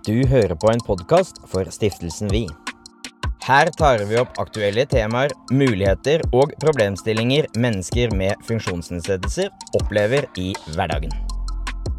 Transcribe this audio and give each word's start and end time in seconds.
Du 0.00 0.14
hører 0.24 0.54
på 0.56 0.70
en 0.72 0.80
podkast 0.80 1.42
for 1.52 1.68
Stiftelsen 1.68 2.30
Vi. 2.32 2.46
Her 3.44 3.68
tar 3.76 4.00
vi 4.08 4.16
opp 4.16 4.38
aktuelle 4.40 4.86
temaer, 4.88 5.34
muligheter 5.52 6.24
og 6.32 6.54
problemstillinger 6.62 7.50
mennesker 7.60 8.14
med 8.16 8.40
funksjonsnedsettelser 8.48 9.50
opplever 9.76 10.24
i 10.40 10.54
hverdagen. 10.72 11.12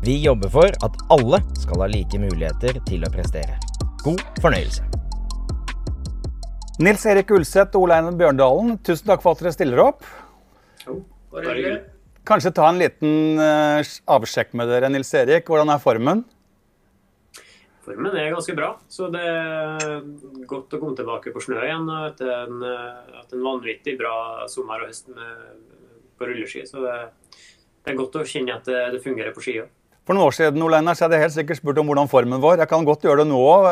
Vi 0.01 0.17
jobber 0.23 0.49
for 0.49 0.81
at 0.81 0.97
alle 1.13 1.43
skal 1.61 1.85
ha 1.85 1.91
like 1.93 2.23
muligheter 2.25 2.81
til 2.89 3.05
å 3.05 3.13
prestere. 3.13 3.59
God 4.01 4.25
fornøyelse. 4.41 4.81
Nils 6.81 7.05
Erik 7.05 7.37
Ulseth 7.37 7.77
og 7.77 7.85
Ole 7.85 8.01
Einar 8.01 8.17
Bjørndalen, 8.17 8.79
tusen 8.81 9.13
takk 9.13 9.21
for 9.21 9.37
at 9.37 9.45
dere 9.45 9.53
stiller 9.59 9.85
opp. 9.85 10.01
Jo, 10.87 11.03
bare 11.29 11.53
hyggelig. 11.53 11.79
Kanskje 12.25 12.57
ta 12.57 12.65
en 12.73 12.81
liten 12.81 13.37
uh, 13.37 13.97
avsjekk 14.17 14.55
med 14.57 14.73
dere, 14.73 14.89
Nils 14.89 15.13
Erik. 15.21 15.45
Hvordan 15.45 15.69
er 15.69 15.85
formen? 15.85 16.25
Formen 17.91 18.15
er 18.15 18.31
ganske 18.31 18.55
bra, 18.55 18.69
så 18.87 19.09
det 19.11 19.21
er 19.27 19.97
godt 20.47 20.77
å 20.77 20.79
komme 20.79 20.95
tilbake 20.95 21.33
på 21.35 21.43
snø 21.43 21.59
igjen 21.59 21.89
etter 21.97 22.31
en, 22.31 22.63
etter 22.63 23.35
en 23.35 23.43
vanvittig 23.45 23.97
bra 23.99 24.47
sommer 24.51 24.85
og 24.85 24.91
høst 24.91 25.11
med, 25.11 25.59
på 26.15 26.29
rulleski. 26.29 26.63
Så 26.69 26.79
det, 26.85 26.95
det, 27.35 27.91
er 27.91 27.99
godt 27.99 28.15
å 28.21 28.25
kjenne 28.27 28.55
at 28.55 28.69
det, 28.69 28.81
det 28.95 29.03
fungerer 29.03 29.35
på 29.35 29.43
ski 29.43 29.59
òg. 29.65 29.69
For 30.07 30.17
noen 30.17 30.31
år 30.31 30.33
siden 30.33 30.63
Ole 30.65 30.79
Einar, 30.79 30.97
så 30.97 31.05
hadde 31.05 31.19
jeg 31.19 31.27
helt 31.27 31.35
sikkert 31.35 31.59
spurt 31.59 31.77
om 31.77 31.91
hvordan 31.91 32.09
formen 32.09 32.41
var. 32.41 32.57
Jeg 32.63 32.71
kan 32.71 32.87
godt 32.87 33.03
gjøre 33.05 33.21
det 33.21 33.29
nå 33.29 33.37
òg. 33.37 33.67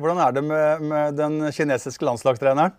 Hvordan 0.00 0.22
er 0.24 0.36
det 0.38 0.42
med, 0.46 0.84
med 0.88 1.18
den 1.18 1.36
kinesiske 1.52 2.06
landslagstreneren? 2.08 2.72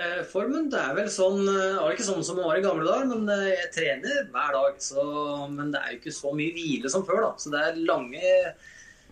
Eh, 0.00 0.20
formen 0.24 0.70
det 0.72 0.80
er 0.80 0.94
vel 0.96 1.08
sånn 1.12 1.42
Det 1.44 1.76
var 1.76 1.92
ikke 1.92 2.06
sånn 2.06 2.22
som 2.24 2.38
det 2.38 2.44
var 2.46 2.56
i 2.56 2.64
gamle 2.64 2.86
dager, 2.86 3.08
men 3.10 3.26
eh, 3.34 3.48
jeg 3.52 3.72
trener 3.74 4.26
hver 4.32 4.52
dag. 4.56 4.82
Så, 4.82 5.06
men 5.52 5.72
det 5.74 5.80
er 5.80 5.94
jo 5.94 6.00
ikke 6.00 6.18
så 6.18 6.34
mye 6.36 6.54
hvile 6.56 6.92
som 6.92 7.06
før. 7.06 7.24
da. 7.28 7.32
Så 7.38 7.52
det 7.52 7.62
er 7.62 7.80
lange 7.88 8.34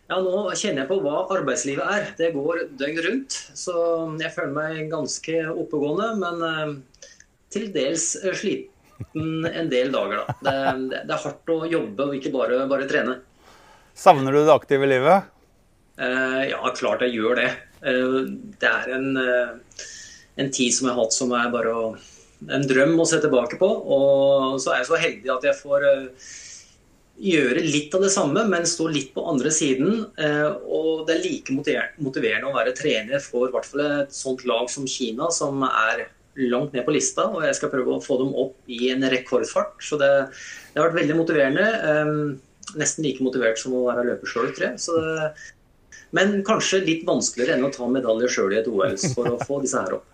Ja, 0.08 0.18
nå 0.24 0.46
kjenner 0.56 0.82
jeg 0.82 0.88
på 0.88 1.00
hva 1.04 1.26
arbeidslivet 1.36 1.84
er. 1.84 2.06
Det 2.16 2.32
går 2.32 2.62
døgn 2.80 3.00
rundt. 3.04 3.36
Så 3.58 3.74
jeg 4.22 4.32
føler 4.34 4.54
meg 4.56 4.92
ganske 4.92 5.42
oppegående, 5.52 6.10
men 6.22 6.46
eh, 6.48 7.10
til 7.52 7.68
dels 7.74 8.14
sliten 8.40 9.46
en 9.46 9.68
del 9.70 9.92
dager, 9.94 10.24
da. 10.24 10.38
Det, 10.42 10.54
det 11.06 11.14
er 11.14 11.24
hardt 11.26 11.52
å 11.54 11.58
jobbe 11.68 12.08
og 12.08 12.16
ikke 12.16 12.32
bare, 12.34 12.64
bare 12.70 12.88
trene. 12.90 13.18
Savner 13.98 14.34
du 14.34 14.42
det 14.42 14.54
aktive 14.54 14.88
livet? 14.88 15.34
ja, 15.98 16.58
klart 16.78 17.00
jeg 17.02 17.16
gjør 17.16 17.40
det. 17.40 17.48
det 17.82 18.68
er 18.70 18.92
en 18.94 19.16
en 20.38 20.50
tid 20.54 20.74
som 20.74 20.86
jeg 20.86 20.94
har 20.94 21.02
hatt 21.02 21.14
som 21.16 21.32
er 21.34 21.50
bare 21.52 21.74
å, 21.74 21.86
en 22.54 22.66
drøm 22.70 22.98
å 23.00 23.06
se 23.08 23.18
tilbake 23.22 23.58
på. 23.60 23.68
Og 23.68 24.58
så 24.62 24.74
er 24.74 24.82
jeg 24.82 24.90
så 24.90 25.00
heldig 25.02 25.32
at 25.34 25.48
jeg 25.48 25.58
får 25.58 25.86
gjøre 27.18 27.64
litt 27.64 27.94
av 27.96 28.04
det 28.04 28.12
samme, 28.14 28.44
men 28.50 28.66
stå 28.68 28.88
litt 28.92 29.10
på 29.14 29.24
andre 29.30 29.50
siden. 29.54 30.04
Uh, 30.20 30.54
og 30.64 31.06
det 31.08 31.16
er 31.16 31.24
like 31.24 31.56
motiverende 31.98 32.50
å 32.50 32.54
være 32.54 32.76
trener 32.78 33.22
for 33.22 33.50
hvert 33.54 33.68
fall 33.68 33.84
et 33.86 34.14
sånt 34.14 34.44
lag 34.48 34.70
som 34.72 34.86
Kina, 34.88 35.30
som 35.34 35.64
er 35.66 36.06
langt 36.48 36.74
ned 36.76 36.86
på 36.86 36.94
lista. 36.94 37.26
Og 37.32 37.44
jeg 37.46 37.58
skal 37.58 37.72
prøve 37.72 37.96
å 37.96 38.04
få 38.04 38.20
dem 38.22 38.34
opp 38.38 38.56
i 38.70 38.92
en 38.94 39.06
rekordfart. 39.10 39.78
Så 39.82 39.98
det, 40.00 40.10
det 40.72 40.80
har 40.80 40.90
vært 40.90 41.00
veldig 41.02 41.18
motiverende. 41.18 41.68
Um, 41.84 42.74
nesten 42.78 43.06
like 43.06 43.24
motivert 43.24 43.60
som 43.60 43.74
å 43.74 43.86
være 43.88 44.06
løper 44.12 44.30
sjøl, 44.30 44.52
tror 44.54 44.70
jeg. 44.70 44.82
Så 44.82 44.98
det, 45.02 45.30
men 46.16 46.38
kanskje 46.46 46.84
litt 46.86 47.02
vanskeligere 47.08 47.58
enn 47.58 47.66
å 47.68 47.72
ta 47.74 47.88
medalje 47.90 48.30
sjøl 48.32 48.54
i 48.54 48.60
et 48.62 48.70
OL 48.70 48.96
for 49.12 49.28
å 49.34 49.40
få 49.44 49.60
disse 49.64 49.80
her 49.80 49.98
opp. 49.98 50.06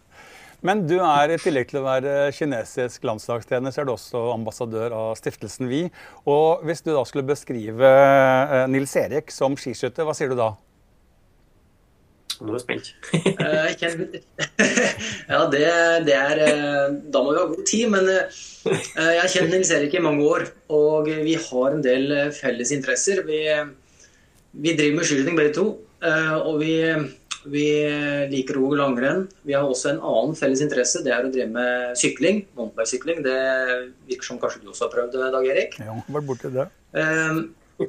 Men 0.65 0.87
du 0.89 0.97
er 0.97 1.29
i 1.29 1.37
tillegg 1.41 1.69
til 1.69 1.83
å 1.83 1.84
være 1.84 2.31
kinesisk 2.33 3.03
landslagstrener, 3.05 3.73
så 3.73 3.83
er 3.83 3.87
du 3.89 3.95
også 3.95 4.33
ambassadør 4.33 4.95
av 4.97 5.17
stiftelsen 5.20 5.69
Vi. 5.69 5.91
Og 6.25 6.65
hvis 6.65 6.81
du 6.81 6.89
da 6.95 7.05
skulle 7.05 7.29
beskrive 7.29 7.84
eh, 7.84 8.65
Nils 8.73 8.97
Erik 8.97 9.29
som 9.35 9.59
skiskytter, 9.61 10.05
hva 10.09 10.15
sier 10.17 10.33
du 10.33 10.39
da? 10.39 10.55
Nå 12.41 12.55
er 12.55 12.57
jeg 12.57 12.65
spent. 12.65 12.87
ja, 15.35 15.41
det, 15.53 15.67
det, 16.09 16.17
er 16.17 16.41
eh, 16.47 16.97
Da 17.13 17.20
må 17.20 17.29
vi 17.35 17.42
ha 17.42 17.45
god 17.53 17.64
tid. 17.69 17.85
Men 17.92 18.08
eh, 18.08 18.24
jeg 18.64 19.20
har 19.20 19.29
kjent 19.35 19.53
Nils 19.53 19.69
Erik 19.77 19.92
i 20.01 20.07
mange 20.07 20.24
år, 20.24 20.48
og 20.73 21.13
vi 21.29 21.36
har 21.45 21.77
en 21.77 21.85
del 21.85 22.33
felles 22.39 22.73
interesser. 22.73 23.20
Vi, 23.29 23.45
vi 24.64 24.73
driver 24.80 24.97
med 24.97 25.05
skiskyting 25.11 25.36
begge 25.36 25.53
to. 25.61 25.67
Og 26.41 26.58
vi 26.61 26.73
vi 27.50 27.66
liker 28.30 28.58
gå 28.60 28.70
langrenn. 28.78 29.27
Vi 29.44 29.55
har 29.56 29.66
også 29.68 29.92
en 29.92 30.00
annen 30.00 30.36
felles 30.38 30.62
interesse, 30.64 31.02
det 31.05 31.12
er 31.14 31.27
å 31.27 31.32
drive 31.32 31.50
med 31.52 31.98
sykling. 32.00 32.44
Mountainbikesykling. 32.56 33.22
Det 33.27 33.38
virker 34.08 34.30
som 34.30 34.40
kanskje 34.42 34.62
du 34.64 34.72
også 34.72 34.86
har 34.86 34.94
prøvd 34.94 35.18
Dag 35.34 35.48
Erik? 35.52 35.78
Ja, 35.82 35.96
vært 36.16 36.28
borti 36.30 36.52
det. 36.55 36.66
Eh, 36.96 37.88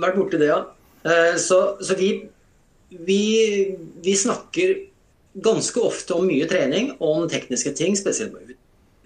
vært 0.00 0.18
borti 0.18 0.40
det, 0.40 0.50
ja. 0.50 0.62
Eh, 1.04 1.36
så, 1.40 1.60
så 1.80 1.96
vi, 1.98 2.12
vi, 2.90 3.22
vi, 4.04 4.16
snakker 4.16 4.74
ganske 5.44 5.84
ofte 5.86 6.16
om 6.16 6.26
mye 6.28 6.48
trening, 6.50 6.94
om 6.98 7.28
tekniske 7.30 7.72
ting, 7.78 7.96
spesielt 7.98 8.34
med 8.34 8.56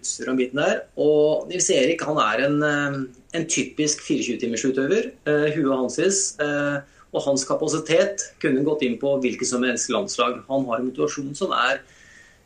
utstyr 0.00 0.32
og 0.32 0.40
biten 0.40 0.62
der. 0.62 0.84
Og 1.00 1.46
Nils 1.50 1.68
Erik 1.74 2.02
han 2.08 2.20
er 2.22 2.46
en, 2.48 2.58
eh, 2.64 2.98
en 3.38 3.46
typisk 3.50 4.02
24-timersutøver. 4.06 5.12
Eh, 5.26 5.48
huet 5.56 5.76
hans 5.76 6.00
eh, 6.40 6.80
og 7.14 7.22
hans 7.28 7.46
kapasitet 7.46 8.26
kunne 8.42 8.64
gått 8.66 8.82
inn 8.86 8.98
på 9.00 9.16
hvilket 9.22 9.48
som 9.48 9.64
helst 9.66 9.92
landslag. 9.94 10.40
Han 10.50 10.66
har 10.68 10.80
en 10.80 10.88
motivasjon 10.90 11.32
som 11.38 11.54
er 11.54 11.80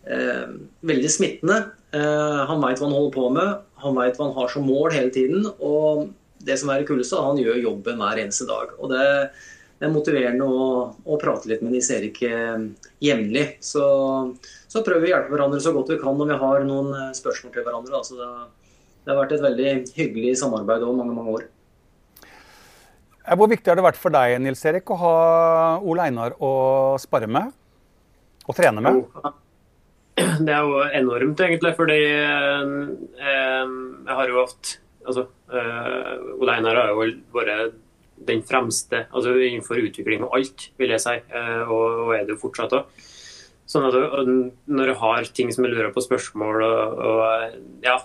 eh, 0.04 0.46
veldig 0.86 1.12
smittende. 1.12 1.58
Eh, 1.96 2.40
han 2.50 2.60
veit 2.60 2.80
hva 2.80 2.88
han 2.88 2.96
holder 2.98 3.14
på 3.14 3.28
med, 3.32 3.60
han 3.80 3.96
veit 3.96 4.18
hva 4.18 4.28
han 4.28 4.36
har 4.36 4.52
som 4.52 4.66
mål 4.68 4.92
hele 4.92 5.12
tiden. 5.14 5.48
Og 5.58 6.10
det 6.44 6.58
som 6.60 6.70
er 6.70 6.82
det 6.82 6.90
kuleste, 6.90 7.16
han 7.16 7.40
gjør 7.40 7.62
jobben 7.64 8.02
hver 8.02 8.20
eneste 8.20 8.46
dag. 8.48 8.76
Og 8.78 8.92
det, 8.92 9.06
det 9.78 9.88
er 9.88 9.94
motiverende 9.94 10.46
å, 10.46 10.70
å, 11.04 11.18
prate 11.22 11.50
litt 11.50 11.64
med 11.64 11.74
Nils 11.74 11.90
Erik 11.94 12.20
ikke 12.20 12.38
jevnlig. 13.04 13.46
Så, 13.64 13.84
så, 14.66 14.82
prøver 14.82 15.04
vi 15.04 15.12
å 15.12 15.14
hjelpe 15.16 15.34
hverandre 15.34 15.62
så 15.64 15.72
godt 15.76 15.94
vi 15.94 16.00
kan 16.02 16.18
når 16.18 16.32
vi 16.32 16.40
har 16.44 16.66
noen 16.68 16.92
eh, 16.92 17.12
spørsmål 17.16 17.54
til 17.54 17.66
hverandre. 17.66 18.00
Altså 18.02 18.18
det, 18.18 18.32
det, 19.04 19.12
har 19.12 19.22
vært 19.22 19.38
et 19.38 19.46
veldig 19.48 19.70
hyggelig 19.96 20.36
samarbeid 20.42 20.84
over 20.84 21.00
mange, 21.00 21.16
mange 21.16 21.38
år. 21.38 21.48
Hvor 23.36 23.50
viktig 23.50 23.68
har 23.68 23.76
det 23.76 23.84
vært 23.84 24.00
for 24.00 24.14
deg 24.14 24.38
Nils 24.40 24.64
Erik, 24.68 24.88
å 24.88 24.96
ha 25.02 25.16
Ole 25.84 26.06
Einar 26.08 26.36
å 26.40 26.52
spare 27.00 27.28
med? 27.28 27.52
Og 28.48 28.56
trene 28.56 28.84
med? 28.84 29.02
Det 30.46 30.50
er 30.50 30.64
jo 30.64 30.80
enormt, 30.98 31.40
egentlig. 31.44 31.74
Fordi 31.78 31.98
eh, 32.08 32.70
jeg 33.20 34.16
har 34.20 34.32
jo 34.32 34.40
hatt 34.40 34.72
altså, 35.04 35.26
eh, 35.52 36.14
Ole 36.38 36.56
Einar 36.56 36.80
har 36.80 36.94
jo 36.94 37.04
vært 37.36 37.76
den 38.28 38.42
fremste 38.42 39.04
altså 39.14 39.36
innenfor 39.36 39.78
utvikling 39.78 40.24
og 40.26 40.34
alt, 40.40 40.70
vil 40.80 40.94
jeg 40.94 41.04
si. 41.04 41.14
Eh, 41.14 41.70
og 41.70 42.14
er 42.16 42.24
det 42.24 42.34
jo 42.34 42.42
fortsatt 42.42 42.74
òg. 42.80 43.06
Sånn 43.68 43.84
at 43.84 43.96
Når 44.64 44.88
du 44.88 44.94
har 44.96 45.26
ting 45.36 45.50
som 45.52 45.66
jeg 45.66 45.74
lurer 45.74 45.90
på 45.92 46.00
spørsmål 46.00 46.62
og, 46.64 47.02
og 47.04 47.84
ja, 47.84 47.98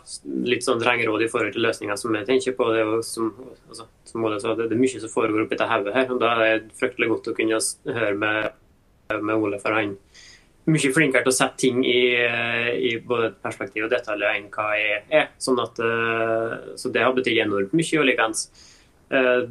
litt 0.43 0.65
sånn 0.65 0.81
trenger 0.81 1.07
råd 1.07 1.23
i 1.23 1.29
forhold 1.31 1.55
til 1.55 1.63
løsninger 1.63 1.99
som 1.99 2.17
jeg 2.19 2.27
tenker 2.27 2.57
på, 2.57 2.67
det 2.75 2.81
er 2.83 2.91
som, 3.07 3.29
altså, 3.69 3.87
som 4.09 4.27
det, 4.27 4.41
det, 4.59 4.67
er 4.67 4.81
mye 4.81 5.03
som 5.05 5.13
foregår 5.13 5.45
oppi 5.45 5.55
dette 5.55 5.69
hodet 5.71 5.95
her. 5.95 6.11
og 6.11 6.19
Da 6.19 6.33
er 6.35 6.61
det 6.65 6.75
fryktelig 6.79 7.13
godt 7.13 7.31
å 7.31 7.35
kunne 7.37 7.61
høre 7.95 8.13
med, 8.25 8.59
med 9.15 9.33
Ole, 9.37 9.61
for 9.63 9.79
han 9.79 9.95
er 9.95 10.21
mye 10.73 10.93
flinkere 10.95 11.23
til 11.23 11.31
å 11.31 11.35
sette 11.35 11.59
ting 11.63 11.81
i, 11.87 12.03
i 12.89 12.93
både 13.03 13.33
perspektiv 13.43 13.87
og 13.87 13.95
detaljer 13.95 14.35
enn 14.35 14.51
hva 14.51 14.69
jeg 14.79 15.01
er. 15.15 15.31
Sånn 15.43 15.59
at, 15.63 15.79
eh, 15.79 16.57
så 16.79 16.91
det 16.91 17.03
har 17.03 17.15
betydd 17.15 17.39
enormt 17.43 17.75
mye. 17.75 17.99
og 17.99 18.07
likeens 18.07 18.49
eh, 19.11 19.47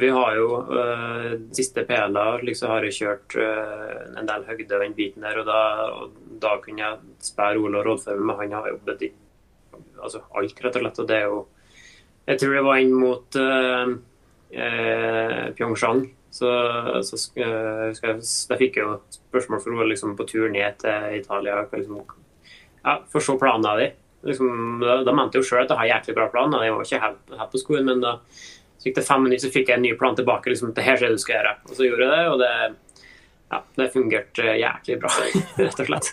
vi 0.00 0.08
har 0.10 0.34
jo 0.34 0.48
øh, 0.74 1.34
siste 1.54 1.84
PL-a 1.86 2.26
liksom 2.42 2.72
har 2.72 2.86
jeg 2.88 2.96
kjørt 2.96 3.36
øh, 3.38 4.00
en 4.18 4.26
del 4.26 4.46
høgde 4.48 4.80
den 4.82 4.96
biten 4.96 5.22
der. 5.22 5.38
Og 5.38 5.46
da, 5.46 5.60
og 5.94 6.40
da 6.42 6.56
kunne 6.64 6.82
jeg 6.82 6.98
spørre 7.22 7.62
Ole 7.62 7.78
og 7.78 7.86
rådføre 7.86 8.24
meg. 8.24 8.40
Han 8.42 8.56
har 8.58 8.68
jobbet 8.72 9.06
i 9.06 9.12
altså 10.02 10.24
alt, 10.34 10.64
rett 10.64 10.78
og 10.80 10.82
slett. 10.82 10.98
Og 11.04 11.08
det 11.08 11.16
er 11.16 11.30
jo 11.30 11.46
Jeg 12.28 12.40
tror 12.40 12.54
det 12.54 12.64
var 12.64 12.76
inn 12.82 12.92
mot 12.92 13.36
øh, 13.40 13.94
Pyeongchang. 15.56 16.02
Så, 16.30 16.50
så 17.08 17.16
skal, 17.16 18.18
da 18.50 18.58
fikk 18.60 18.76
jeg 18.76 18.84
jo 18.84 18.98
spørsmål 19.14 19.62
for 19.62 19.72
henne 19.72 19.86
liksom, 19.88 20.12
på 20.18 20.26
tur 20.28 20.50
ned 20.52 20.82
til 20.82 21.16
Italia. 21.22 21.62
Liksom, 21.72 22.02
ja, 22.84 22.98
for 23.08 23.24
så 23.24 23.38
planene 23.40 23.78
dine. 23.78 23.96
Liksom, 24.28 24.82
da, 24.82 24.98
da 25.06 25.14
mente 25.14 25.38
jeg 25.38 25.46
jo 25.46 25.48
sjøl 25.48 25.62
at 25.62 25.72
jeg 25.72 25.78
har 25.78 25.92
jæklig 25.94 26.18
bra 26.18 26.28
plan. 26.34 26.58
Jeg 26.58 26.74
var 26.74 26.84
ikke 26.84 27.04
helt 27.06 27.52
på 27.54 27.62
skolen, 27.62 27.86
men 27.88 28.02
da 28.02 28.18
så 28.78 28.88
gikk 28.88 28.98
det 29.00 29.06
fem 29.06 29.24
minutter, 29.26 29.48
så 29.48 29.54
fikk 29.54 29.72
jeg 29.72 29.80
en 29.80 29.82
ny 29.82 29.94
plan 29.98 30.16
tilbake. 30.16 30.50
liksom, 30.50 30.72
det 30.74 30.86
her 30.86 30.96
er 30.96 31.08
det 31.08 31.18
du 31.18 31.22
skal 31.22 31.36
gjøre. 31.38 31.54
Og 31.66 31.74
så 31.74 31.88
gjorde 31.88 32.06
jeg 32.06 32.12
det, 32.14 32.28
og 32.30 32.38
det, 32.42 33.04
ja, 33.50 33.60
det 33.80 33.88
fungerte 33.92 34.54
jæklig 34.62 34.98
bra, 35.02 35.12
rett 35.64 35.82
og 35.82 35.90
slett. 35.90 36.10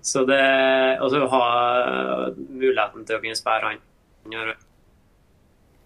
Så 0.00 0.24
det 0.28 0.42
Og 1.02 1.16
ha 1.34 1.44
muligheten 2.32 3.04
til 3.06 3.18
å 3.18 3.22
kunne 3.22 3.38
sperre 3.38 3.74
han. 3.74 3.84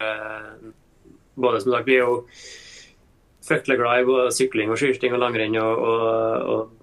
Eh, 0.07 0.71
både 1.35 1.61
som 1.61 1.75
sagt, 1.75 1.89
vi 1.89 1.99
er 1.99 2.05
jo 2.05 2.23
fryktelig 3.47 3.79
glad 3.79 4.01
i 4.01 4.09
både 4.09 4.33
sykling 4.35 4.71
og 4.71 4.79
skiskyting 4.81 5.15
og 5.17 5.23
langrenn. 5.23 5.59
og, 5.59 5.87
og, 5.91 6.51
og 6.55 6.77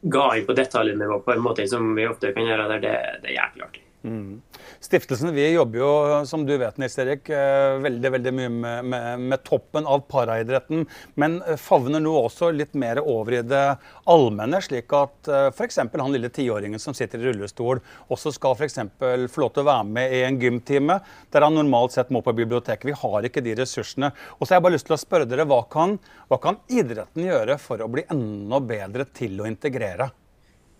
ga 0.00 0.36
inn 0.36 0.46
på 0.46 0.54
detaljnivå 0.54 1.20
på 1.20 1.32
en 1.32 1.42
måte 1.42 1.66
som 1.68 1.94
vi 1.96 2.06
ofte 2.06 2.32
kan 2.32 2.46
gjøre 2.46 2.68
der. 2.74 2.82
Det, 2.84 2.94
det 3.24 3.32
er 3.32 3.38
jæklig 3.40 3.64
artig. 3.66 3.84
Mm. 4.06 4.42
Stiftelsen 4.80 5.34
vi 5.34 5.52
jobber 5.52 5.78
jo, 5.78 5.90
som 6.26 6.44
du 6.46 6.52
vet, 6.56 6.76
Nils 6.78 6.94
Erik, 7.02 7.28
eh, 7.34 7.78
veldig 7.82 8.12
veldig 8.14 8.32
mye 8.34 8.50
med, 8.52 8.84
med, 8.92 9.24
med 9.32 9.42
toppen 9.42 9.86
av 9.90 10.04
paraidretten. 10.06 10.84
Men 11.18 11.40
eh, 11.42 11.58
favner 11.58 11.98
nå 12.04 12.12
også 12.14 12.52
litt 12.54 12.76
mer 12.78 13.00
over 13.02 13.40
i 13.40 13.42
det 13.42 13.64
allmenne, 14.06 14.60
slik 14.62 14.94
at 14.94 15.30
f.eks. 15.50 15.80
han 15.82 16.14
lille 16.14 16.30
tiåringen 16.30 16.78
som 16.78 16.94
sitter 16.94 17.18
i 17.18 17.26
rullestol, 17.26 17.82
også 18.06 18.32
skal 18.36 18.54
f.eks. 18.54 18.78
få 19.00 19.42
lov 19.42 19.50
til 19.56 19.64
å 19.64 19.68
være 19.72 19.88
med 19.98 20.14
i 20.14 20.22
en 20.28 20.38
gymtime 20.38 21.00
der 21.34 21.48
han 21.48 21.58
normalt 21.58 21.96
sett 21.96 22.14
må 22.14 22.22
på 22.22 22.36
biblioteket. 22.38 22.86
Vi 22.86 22.96
har 23.02 23.26
ikke 23.26 23.42
de 23.42 23.58
ressursene. 23.58 24.12
Og 24.38 24.46
så 24.46 24.54
har 24.54 24.60
jeg 24.60 24.68
bare 24.68 24.78
lyst 24.78 24.86
til 24.92 24.98
å 24.98 25.02
spørre 25.02 25.26
dere, 25.28 25.48
hva 25.50 25.64
kan, 25.72 25.98
hva 26.30 26.38
kan 26.42 26.62
idretten 26.70 27.26
gjøre 27.26 27.58
for 27.58 27.82
å 27.82 27.90
bli 27.90 28.06
enda 28.14 28.62
bedre 28.62 29.10
til 29.10 29.42
å 29.42 29.50
integrere? 29.50 30.12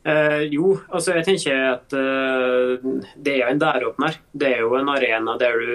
Eh, 0.06 0.44
jo, 0.54 0.76
altså 0.94 1.16
jeg 1.16 1.26
tenker 1.26 1.64
at 1.72 1.94
eh, 1.98 2.86
det 3.16 3.34
er 3.40 3.50
en 3.50 3.60
deråpner. 3.60 4.20
Det 4.32 4.52
er 4.54 4.62
jo 4.62 4.76
en 4.78 4.92
arena 4.92 5.34
der 5.40 5.58
du, 5.58 5.72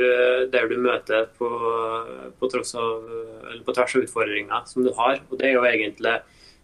der 0.54 0.70
du 0.72 0.78
møter 0.82 1.28
på, 1.38 1.50
på, 2.40 2.50
av, 2.80 3.12
på, 3.66 3.76
tvers 3.76 3.96
av 3.98 4.06
utfordringer 4.06 4.66
som 4.70 4.88
du 4.88 4.94
har. 4.98 5.20
Og 5.30 5.38
det 5.40 5.52
er 5.52 5.58
jo 5.58 5.68
egentlig 5.68 6.18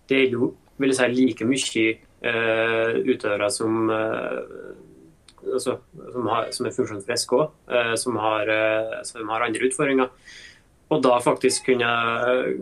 det 0.10 0.24
er 0.24 0.34
jo 0.34 0.54
vil 0.80 0.94
jeg 0.94 1.00
si, 1.00 1.08
like 1.18 1.48
mye 1.48 1.88
eh, 2.24 3.00
utøvere 3.04 3.50
som, 3.52 3.90
eh, 3.92 5.50
altså, 5.54 5.76
som, 6.14 6.30
har, 6.32 6.52
som, 6.56 6.68
er 6.68 6.76
funksjonsfriske 6.76 7.40
òg, 7.40 7.58
eh, 7.68 7.96
som, 8.00 8.20
som 9.10 9.34
har 9.34 9.48
andre 9.48 9.68
utfordringer. 9.68 10.14
Og 10.90 11.04
da 11.06 11.20
faktisk 11.22 11.68
kunne 11.70 11.90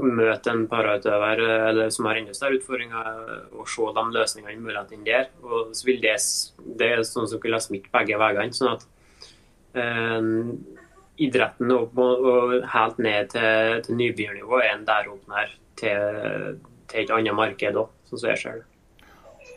møte 0.03 0.51
en 0.51 0.65
parautøver 0.67 1.41
eller 1.69 1.91
som 1.95 2.09
har 2.09 2.19
enda 2.19 2.33
større 2.35 2.59
utfordringer, 2.59 3.21
og 3.55 3.69
se 3.71 3.87
de 3.95 4.03
løsningene 4.17 4.59
mulighetene 4.59 5.07
der. 5.07 5.29
Og 5.43 5.71
så 5.77 5.87
vil 5.87 6.01
det, 6.03 6.17
det 6.79 6.89
er 6.91 7.05
sånn 7.07 7.29
som 7.31 7.39
kunne 7.43 7.61
smitte 7.63 7.93
begge 7.93 8.19
veiene. 8.19 8.51
sånn 8.55 8.73
at 8.73 8.83
eh, 9.79 10.33
idretten 11.23 11.71
og, 11.73 11.97
og, 11.97 12.57
helt 12.73 12.99
ned 13.01 13.31
til, 13.31 13.77
til 13.85 14.01
nybegynnernivå 14.01 14.59
er 14.59 14.73
en 14.75 14.87
døråpner 14.87 15.53
til, 15.79 16.57
til 16.91 17.05
et 17.05 17.13
annet 17.15 17.37
marked 17.37 17.79
òg, 17.79 17.93
sånn 18.09 18.21
som 18.21 18.33
jeg 18.33 18.41
ser 18.43 18.59
det. 18.59 18.67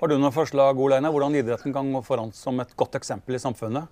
Har 0.01 0.09
du 0.09 0.15
noen 0.17 0.33
forslag 0.33 0.79
Oleine, 0.81 1.11
hvordan 1.13 1.35
idretten 1.37 1.75
kan 1.75 1.91
gå 1.93 2.01
foran 2.07 2.31
som 2.33 2.63
et 2.63 2.71
godt 2.79 2.95
eksempel 2.97 3.37
i 3.37 3.43
samfunnet? 3.43 3.91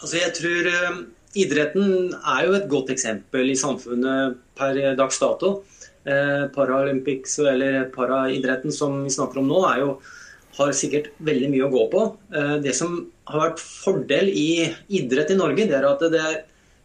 Altså 0.00 0.18
jeg 0.18 0.34
tror 0.38 0.68
eh, 0.70 0.98
idretten 1.44 2.10
er 2.14 2.48
jo 2.48 2.56
et 2.58 2.66
godt 2.70 2.92
eksempel 2.94 3.52
i 3.52 3.58
samfunnet 3.58 4.38
per 4.58 4.80
dags 4.98 5.20
dato. 5.22 5.54
Eh, 6.04 6.44
Paralympics 6.54 7.38
eller 7.44 7.88
paraidretten 7.94 8.74
som 8.74 9.02
vi 9.04 9.12
snakker 9.14 9.40
om 9.40 9.48
nå, 9.50 9.62
jo, 9.80 9.94
har 10.58 10.74
sikkert 10.76 11.12
veldig 11.24 11.52
mye 11.52 11.68
å 11.68 11.72
gå 11.72 11.86
på. 11.94 12.02
Eh, 12.34 12.56
det 12.64 12.74
som 12.78 12.98
har 13.30 13.48
vært 13.48 13.62
fordel 13.62 14.28
i 14.30 14.66
idrett 15.00 15.32
i 15.32 15.38
Norge, 15.38 15.68
det 15.70 15.78
er 15.78 15.88
at 15.88 16.04
det 16.12 16.20
er 16.20 16.42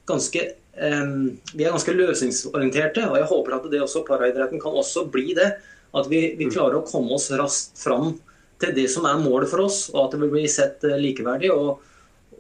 ganske, 0.10 0.46
vi 0.80 1.66
er 1.66 1.74
ganske 1.74 1.94
løsningsorienterte. 1.94 3.04
Og 3.12 3.18
jeg 3.20 3.28
håper 3.30 3.58
at 3.58 3.68
det 3.70 3.82
også 3.84 4.06
paraidretten 4.08 4.62
kan 4.64 4.78
også 4.80 5.04
bli 5.12 5.36
det. 5.38 5.52
At 5.94 6.08
vi, 6.10 6.22
vi 6.40 6.48
klarer 6.50 6.80
å 6.80 6.88
komme 6.88 7.18
oss 7.18 7.28
raskt 7.36 7.82
fram 7.84 8.14
til 8.62 8.72
det 8.78 8.88
som 8.92 9.06
er 9.10 9.20
målet 9.22 9.52
for 9.52 9.66
oss, 9.68 9.84
og 9.92 10.06
at 10.06 10.16
det 10.16 10.22
vil 10.24 10.32
bli 10.34 10.46
sett 10.50 10.86
likeverdig. 11.04 11.52
og 11.52 11.84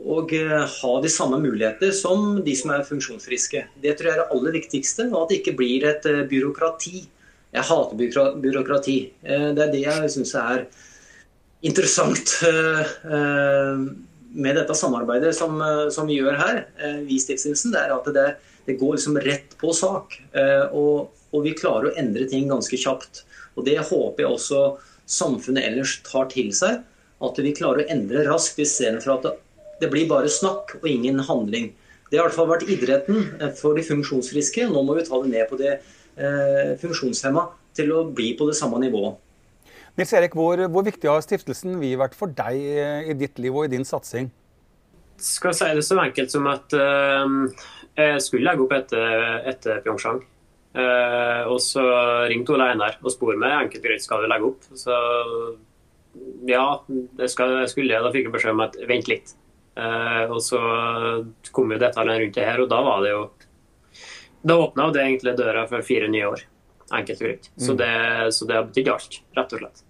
og 0.07 0.31
eh, 0.33 0.63
ha 0.63 0.91
de 1.03 1.11
samme 1.11 1.39
muligheter 1.43 1.91
som 1.95 2.39
de 2.43 2.55
som 2.55 2.71
er 2.71 2.87
funksjonsfriske. 2.87 3.65
Det 3.83 3.95
tror 3.97 4.09
jeg 4.09 4.15
er 4.15 4.21
det 4.21 4.35
aller 4.35 4.55
viktigste, 4.55 5.07
og 5.11 5.23
at 5.23 5.31
det 5.31 5.39
ikke 5.41 5.57
blir 5.59 5.87
et 5.89 6.05
eh, 6.07 6.25
byråkrati. 6.29 7.01
Jeg 7.55 7.67
hater 7.67 8.35
byråkrati. 8.39 8.99
Eh, 9.23 9.49
det 9.57 9.65
er 9.65 9.73
det 9.73 9.83
jeg 9.83 10.13
syns 10.15 10.35
er 10.39 10.67
interessant 11.59 12.37
med 14.39 14.55
dette 14.55 14.75
samarbeidet 14.77 15.33
som, 15.35 15.57
som 15.91 16.07
vi 16.07 16.21
gjør 16.21 16.37
her, 16.39 16.59
vi 17.03 17.17
Stiftelsen. 17.19 17.73
Det 17.73 17.81
er 17.81 17.91
at 17.91 18.07
det, 18.15 18.27
det 18.63 18.77
går 18.79 18.93
liksom 18.95 19.19
rett 19.25 19.57
på 19.59 19.73
sak. 19.75 20.15
Og, 20.71 21.09
og, 21.33 21.41
vi 21.43 21.51
klarer 21.59 21.89
å 21.89 21.97
endre 21.99 22.29
ting 22.31 22.47
ganske 22.47 22.79
kjapt. 22.79 23.25
Og 23.59 23.67
Det 23.67 23.75
håper 23.75 24.23
jeg 24.23 24.31
også 24.37 24.61
samfunnet 25.03 25.67
ellers 25.67 25.97
tar 26.07 26.31
til 26.31 26.53
seg. 26.55 26.79
At 27.27 27.43
vi 27.43 27.51
klarer 27.57 27.83
å 27.83 27.91
endre 27.91 28.23
raskt 28.29 28.63
istedenfor 28.63 29.17
at 29.17 29.27
det 29.79 29.89
blir 29.91 30.09
bare 30.09 30.31
snakk 30.31 30.77
og 30.81 30.87
ingen 30.89 31.21
handling. 31.27 31.71
Det 32.09 32.17
har 32.17 32.25
i 32.25 32.29
hvert 32.29 32.37
fall 32.37 32.49
vært 32.49 32.69
idretten 32.71 33.21
eh, 33.39 33.53
for 33.57 33.77
de 33.77 33.85
funksjonsfriske. 33.85 34.67
Nå 34.71 34.83
må 34.85 34.97
vi 34.97 35.05
ta 35.07 35.19
det 35.21 35.31
ned 35.31 35.49
på 35.49 35.59
det 35.59 35.75
eh, 35.77 36.75
funksjonshemma 36.81 37.45
til 37.77 37.93
å 37.93 38.03
bli 38.15 38.33
på 38.37 38.49
det 38.49 38.57
samme 38.57 38.81
nivået. 38.81 39.19
Nils 39.99 40.13
Erik, 40.15 40.35
hvor, 40.37 40.61
hvor, 40.71 40.85
viktig 40.85 41.09
har 41.11 41.21
stiftelsen 41.25 41.75
Vi 41.81 41.91
vært 41.99 42.15
for 42.15 42.31
deg 42.31 42.57
eh, 42.57 43.11
i 43.11 43.17
ditt 43.19 43.39
liv 43.41 43.55
og 43.55 43.67
i 43.67 43.73
din 43.75 43.85
satsing? 43.85 44.31
Skal 45.19 45.51
jeg 45.51 45.59
si 45.59 45.69
det 45.75 45.85
så 45.85 45.99
enkelt 45.99 46.31
som 46.31 46.45
at 46.47 46.73
uh, 46.79 47.27
jeg 47.99 48.21
skulle 48.23 48.47
legge 48.47 48.63
opp 48.63 48.75
etter, 48.77 49.41
etter 49.51 49.81
Pyeongchang. 49.83 50.21
Uh, 50.69 51.43
og 51.49 51.57
så 51.59 51.83
ringte 52.29 52.53
Ole 52.55 52.69
Einar 52.71 52.95
og 53.01 53.11
spurte 53.11 53.35
meg 53.41 53.65
enkelt 53.65 53.83
greit 53.83 54.05
skal 54.05 54.23
du 54.23 54.29
legge 54.31 54.47
opp. 54.47 54.63
Så 54.79 54.95
ja, 56.47 56.63
det 57.19 57.27
skal, 57.33 57.57
jeg 57.65 57.73
skulle. 57.73 57.99
Da 57.99 58.13
fikk 58.13 58.29
jeg 58.29 58.35
beskjed 58.37 58.55
om 58.55 58.63
at 58.63 58.79
vent 58.87 59.11
litt. 59.11 59.35
Eh, 59.79 60.23
og 60.31 60.39
så 60.43 60.59
kom 61.55 61.71
jo 61.71 61.79
detaljene 61.79 62.23
rundt 62.23 62.37
det 62.37 62.47
her, 62.47 62.63
og 62.63 62.71
da 62.71 62.79
var 62.85 63.03
det 63.05 63.13
jo 63.13 63.27
Da 64.39 64.55
åpna 64.55 64.87
det 64.95 65.03
egentlig 65.03 65.35
døra 65.35 65.65
for 65.67 65.83
fire 65.83 66.07
nye 66.07 66.27
år. 66.29 66.41
Enkelt 66.95 67.21
og 67.21 67.27
greit. 67.27 67.49
Så, 67.59 67.73
mm. 67.73 67.77
det, 67.81 67.93
så 68.33 68.45
det 68.47 68.55
har 68.55 68.67
betydd 68.69 68.91
alt, 68.93 69.17
rett 69.35 69.55
og 69.55 69.59
slett. 69.63 69.81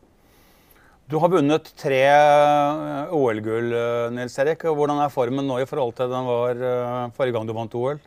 Du 1.09 1.17
har 1.21 1.29
vunnet 1.29 1.69
tre 1.77 1.99
eh, 2.05 3.13
OL-gull, 3.13 3.69
eh, 3.77 4.07
Nils 4.15 4.37
Erik. 4.41 4.65
Hvordan 4.65 5.03
er 5.03 5.13
formen 5.13 5.45
nå 5.45 5.59
i 5.61 5.67
forhold 5.69 5.93
til 5.99 6.09
den 6.09 6.25
var 6.29 6.63
forrige 7.13 7.37
gang 7.37 7.45
du 7.45 7.53
vant 7.57 7.77
OL? 7.77 8.01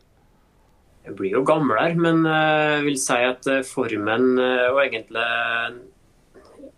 Jeg 1.06 1.14
blir 1.19 1.38
jo 1.38 1.44
gamlere, 1.46 1.94
men 1.99 2.26
jeg 2.26 2.82
vil 2.87 2.99
si 3.00 3.23
at 3.26 3.49
formen 3.67 4.37
og 4.38 4.82
egentlig 4.84 5.25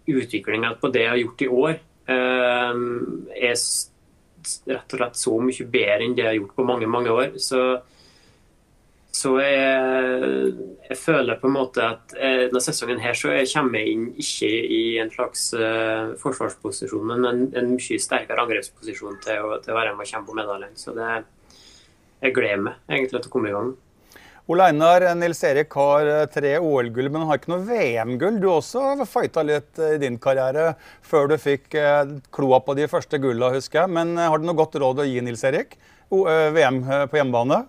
utviklinga 0.08 0.76
på 0.80 0.92
det 0.92 1.02
jeg 1.04 1.12
har 1.12 1.20
gjort 1.20 1.44
i 1.44 1.50
år, 1.64 1.82
er 2.08 3.58
rett 4.68 4.94
og 4.94 5.00
slett 5.00 5.18
så 5.20 5.34
mye 5.40 5.66
bedre 5.70 6.06
enn 6.06 6.14
det 6.16 6.24
jeg 6.24 6.30
har 6.32 6.38
gjort 6.38 6.56
på 6.56 6.66
mange, 6.68 6.88
mange 6.90 7.12
år. 7.12 7.36
Så, 7.42 7.60
så 9.14 9.34
jeg, 9.40 10.50
jeg, 10.88 10.98
føler 10.98 11.40
på 11.40 11.50
en 11.50 11.56
måte 11.56 11.86
at 11.86 12.16
jeg, 12.18 12.48
denne 12.48 12.64
sesongen 12.64 13.02
her 13.02 13.16
så 13.18 13.34
jeg 13.34 13.50
kommer 13.52 13.80
jeg 13.80 13.94
inn 13.94 14.08
ikke 14.24 14.50
i 14.50 14.82
en 15.02 15.12
slags 15.14 15.46
uh, 15.58 16.14
forsvarsposisjon, 16.22 17.06
men 17.12 17.30
en, 17.30 17.46
en, 17.54 17.72
mye 17.76 18.02
sterkere 18.02 18.44
angrepsposisjon 18.44 19.20
til 19.24 19.46
å, 19.46 19.58
til 19.64 19.74
å 19.74 19.78
være 19.78 19.94
med 19.94 20.06
og 20.06 20.12
kjempe 20.12 20.34
om 20.34 20.42
medaljen. 20.42 20.76
Så 20.80 20.96
det, 20.96 21.10
jeg 22.24 22.36
gleder 22.36 22.68
meg 22.68 22.94
egentlig 22.96 23.20
til 23.20 23.32
å 23.32 23.36
komme 23.36 23.52
i 23.52 23.56
gang. 23.56 23.74
Ole 24.46 24.66
Einar, 24.68 25.06
Nils 25.16 25.38
Erik 25.48 25.72
har 25.72 26.06
eh, 26.06 26.26
tre 26.28 26.58
OL-gull, 26.60 27.06
men 27.08 27.22
har 27.24 27.38
ikke 27.40 27.48
noe 27.48 27.64
VM-gull. 27.64 28.36
Du 28.42 28.50
også 28.52 29.06
fighta 29.08 29.40
litt 29.46 29.80
eh, 29.80 29.94
i 29.96 30.00
din 30.02 30.18
karriere 30.20 30.74
før 31.00 31.30
du 31.30 31.38
fikk 31.40 31.72
eh, 31.80 32.12
kloa 32.34 32.58
på 32.66 32.74
de 32.76 32.84
første 32.92 33.16
gulla, 33.22 33.48
husker 33.54 33.80
jeg. 33.80 33.92
Men 33.96 34.12
har 34.20 34.36
du 34.36 34.44
noe 34.44 34.58
godt 34.58 34.76
råd 34.82 35.00
å 35.00 35.06
gi, 35.08 35.22
Nils 35.24 35.44
Erik? 35.48 35.78
VM 36.14 36.82
på 37.10 37.16
hjemmebane? 37.16 37.62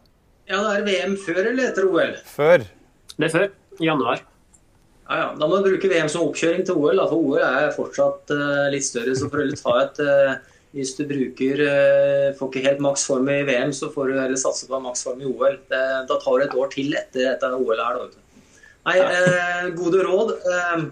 Ja, 0.52 0.60
det 0.60 0.74
er 0.76 0.84
VM 0.86 1.14
før 1.24 1.40
eller 1.40 1.70
etter 1.70 1.88
OL? 1.88 2.12
Før. 2.28 2.66
Det 3.16 3.30
er 3.30 3.32
før. 3.32 3.48
I 3.80 3.88
januar. 3.88 4.20
Ja, 5.08 5.16
ja. 5.22 5.30
Da 5.40 5.48
må 5.48 5.62
du 5.62 5.70
bruke 5.70 5.90
VM 5.90 6.12
som 6.12 6.28
oppkjøring 6.28 6.68
til 6.68 6.76
OL, 6.76 7.00
for 7.08 7.16
OL 7.16 7.48
er 7.48 7.72
fortsatt 7.74 8.36
litt 8.76 8.86
større. 8.86 9.16
Så 9.16 9.32
for 9.32 9.42
å 9.42 9.48
ta 9.64 9.78
et 9.86 10.04
hvis 10.76 10.92
du 10.98 11.06
bruker 11.08 11.62
eh, 11.64 12.34
Får 12.36 12.52
ikke 12.52 12.66
helt 12.68 12.84
maksform 12.84 13.30
i 13.32 13.40
VM, 13.48 13.72
så 13.76 13.90
får 13.94 14.12
du 14.12 14.20
heller 14.20 14.40
satse 14.40 14.68
på 14.68 14.82
maksform 14.84 15.24
i 15.24 15.30
OL. 15.30 15.58
Det, 15.72 15.82
da 16.10 16.20
tar 16.20 16.38
du 16.38 16.46
et 16.46 16.60
år 16.60 16.72
til 16.74 16.96
etter 17.00 17.30
dette 17.30 17.52
OL 17.56 17.80
her. 17.80 18.02
Da, 18.02 18.26
Nei, 18.86 19.00
eh, 19.02 19.70
gode 19.78 20.04
råd. 20.06 20.36
Eh, 20.52 20.86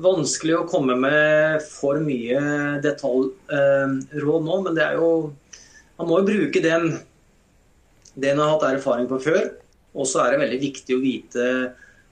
vanskelig 0.00 0.56
å 0.56 0.66
komme 0.70 0.96
med 0.98 1.60
for 1.66 2.00
mye 2.02 2.40
detaljråd 2.82 4.46
nå, 4.46 4.58
men 4.64 4.76
det 4.76 4.86
er 4.86 5.00
jo 5.00 5.12
Man 6.00 6.08
må 6.08 6.22
jo 6.22 6.30
bruke 6.30 6.60
den, 6.64 6.94
den 8.14 8.38
en 8.38 8.40
har 8.40 8.54
hatt 8.54 8.62
erfaring 8.70 9.04
på 9.10 9.18
før. 9.20 9.50
Og 9.92 10.06
så 10.08 10.22
er 10.22 10.32
det 10.32 10.38
veldig 10.40 10.60
viktig 10.62 10.96
å 10.96 11.02
vite 11.02 11.48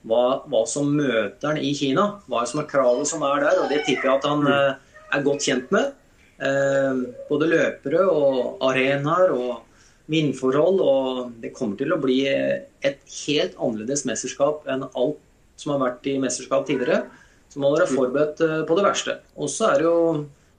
hva, 0.05 0.43
hva 0.45 0.61
som 0.69 0.91
møter 0.93 1.47
han 1.47 1.57
i 1.57 1.71
Kina. 1.73 2.19
Hva 2.29 2.43
som 2.45 2.61
er 2.61 2.69
kravet 2.69 3.09
som 3.09 3.25
er 3.25 3.47
der. 3.47 3.63
og 3.63 3.73
Det 3.73 3.81
tipper 3.87 4.11
jeg 4.11 4.19
at 4.19 4.27
han 4.29 4.45
eh, 4.45 4.75
er 5.17 5.25
godt 5.25 5.47
kjent 5.47 5.73
med. 5.73 5.95
Eh, 6.39 6.99
både 7.27 7.49
løpere 7.51 8.05
og 8.07 8.61
arenaer 8.63 9.33
og 9.35 9.81
vindforhold. 10.11 10.79
Og 10.79 11.39
det 11.43 11.53
kommer 11.55 11.79
til 11.79 11.93
å 11.93 12.01
bli 12.01 12.21
et 12.29 13.01
helt 13.25 13.57
annerledes 13.59 14.05
mesterskap 14.07 14.67
enn 14.71 14.87
alt 14.89 15.19
som 15.59 15.75
har 15.75 15.83
vært 15.83 16.07
i 16.07 16.19
mesterskap 16.21 16.67
tidligere. 16.69 17.03
Så 17.51 17.59
må 17.59 17.73
dere 17.73 17.87
være 17.87 17.95
forberedt 17.97 18.43
eh, 18.45 18.59
på 18.67 18.79
det 18.79 18.87
verste. 18.87 19.19
Og 19.35 19.51
så 19.51 19.73
er 19.73 19.81
det 19.81 19.89
jo 19.89 19.99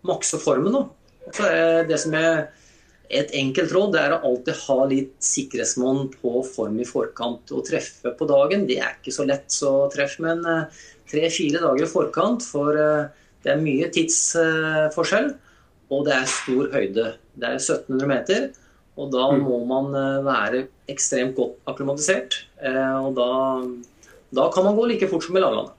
makse 0.09 0.41
formen, 0.43 0.77
da. 0.77 0.87
Så 1.37 1.47
er 1.49 1.89
det 1.89 2.01
som 2.03 2.15
er 2.19 2.49
et 3.11 3.33
enkelt 3.35 3.73
råd 3.75 3.95
det 3.95 4.01
er 4.05 4.13
å 4.15 4.21
alltid 4.29 4.59
ha 4.67 4.85
litt 4.91 5.17
sikkerhetsmonn 5.25 6.13
på 6.21 6.41
form 6.47 6.77
i 6.83 6.87
forkant. 6.87 7.51
Å 7.51 7.65
treffe 7.67 8.13
på 8.17 8.29
dagen 8.29 8.69
det 8.69 8.79
er 8.85 8.99
ikke 8.99 9.15
så 9.15 9.27
lett, 9.27 9.49
så 9.51 9.89
treff 9.93 10.19
med 10.23 10.37
en 10.37 10.51
eh, 10.53 10.83
tre-fire 11.11 11.63
dager 11.65 11.89
i 11.89 11.91
forkant. 11.91 12.45
For 12.45 12.77
det 12.77 13.55
er 13.55 13.63
mye 13.65 13.89
tidsforskjell. 13.95 15.33
Og 15.91 16.05
det 16.07 16.15
er 16.15 16.27
stor 16.31 16.71
høyde. 16.73 17.07
Det 17.37 17.49
er 17.49 17.59
1700 17.59 18.07
meter, 18.11 18.51
og 18.99 19.11
da 19.13 19.31
Mm. 19.33 19.43
må 19.47 19.59
man 19.67 19.95
eh, 19.95 20.23
være 20.27 20.69
ekstremt 20.89 21.35
godt 21.37 21.57
akklimatisert. 21.67 22.45
eh, 22.63 22.97
Og 23.01 23.15
da, 23.15 23.29
da 24.33 24.51
kan 24.55 24.65
man 24.65 24.77
gå 24.77 24.87
like 24.89 25.09
fort 25.09 25.23
som 25.25 25.37
i 25.37 25.41
lavlandet. 25.41 25.73